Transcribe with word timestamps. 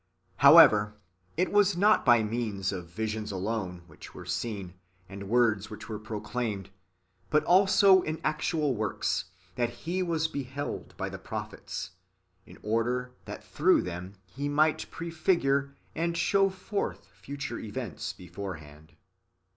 However, 0.37 0.95
it 1.37 1.51
was 1.51 1.77
not 1.77 2.03
by 2.03 2.23
means 2.23 2.71
of 2.71 2.89
visions 2.89 3.31
alone 3.31 3.83
which 3.85 4.15
were 4.15 4.25
seen, 4.25 4.73
and 5.07 5.29
words 5.29 5.69
which 5.69 5.87
were 5.87 5.99
proclaimed, 5.99 6.71
but 7.29 7.43
also 7.43 8.01
in 8.01 8.19
actual 8.23 8.73
works, 8.75 9.25
that 9.57 9.69
He 9.69 10.01
was 10.01 10.27
beheld 10.27 10.97
by 10.97 11.09
the 11.09 11.19
prophets, 11.19 11.91
in 12.47 12.57
order 12.63 13.11
that 13.25 13.43
through 13.43 13.83
them 13.83 14.15
He 14.25 14.49
might 14.49 14.89
prefigure 14.89 15.75
and 15.93 16.17
show 16.17 16.49
forth 16.49 17.05
future 17.05 17.59
events 17.59 18.11
beforehand. 18.11 18.93